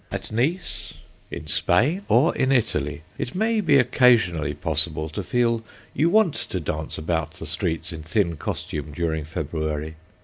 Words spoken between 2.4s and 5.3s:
Italy, it may be occasionally possible to